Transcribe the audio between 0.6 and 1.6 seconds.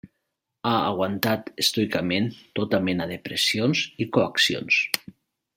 Ha aguantat